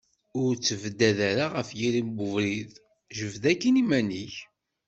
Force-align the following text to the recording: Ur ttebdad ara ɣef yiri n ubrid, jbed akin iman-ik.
Ur 0.41 0.51
ttebdad 0.55 1.19
ara 1.29 1.45
ɣef 1.55 1.69
yiri 1.79 2.01
n 2.07 2.11
ubrid, 2.25 2.71
jbed 3.17 3.43
akin 3.51 3.81
iman-ik. 3.81 4.35